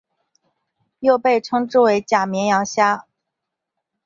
[1.01, 3.05] 又被称之为假绵羊虾。